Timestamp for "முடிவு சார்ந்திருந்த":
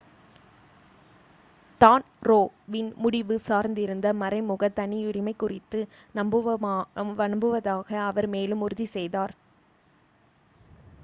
2.97-4.07